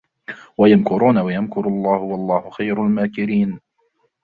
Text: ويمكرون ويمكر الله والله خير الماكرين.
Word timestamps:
ويمكرون 0.57 1.17
ويمكر 1.17 1.67
الله 1.67 1.97
والله 2.01 2.49
خير 2.49 2.85
الماكرين. 2.85 3.59